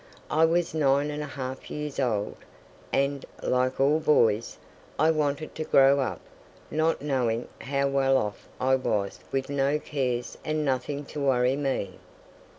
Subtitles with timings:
[0.31, 2.37] I was nine and a half years old;
[2.91, 4.57] and, like all boys,
[4.97, 10.65] I wanted to grow up—not knowing how well off I was with no cares and
[10.65, 11.99] nothing to worry me.